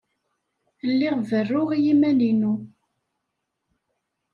[0.91, 2.53] Lliɣ berruɣ i yiman-inu.